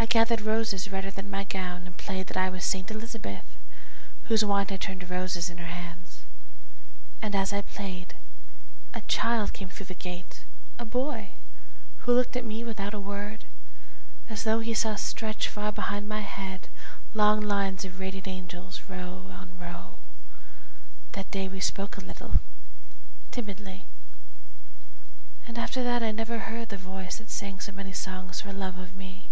[0.00, 3.56] I gathered roses redder than my gown And played that I was Saint Elizabeth,
[4.28, 6.20] Whose wine had turned to roses in her hands.
[7.20, 8.14] And as I played,
[8.94, 10.44] a child came thro' the gate,
[10.78, 11.30] A boy
[12.06, 13.44] who looked at me without a word,
[14.30, 16.68] As tho' he saw stretch far behind my head
[17.12, 19.96] Long lines of radiant angels, row on row.
[21.12, 22.38] That day we spoke a little,
[23.32, 23.84] timidly,
[25.48, 28.78] And after that I never heard the voice That sang so many songs for love
[28.78, 29.30] of me.